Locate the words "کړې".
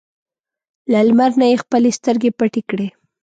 2.69-2.87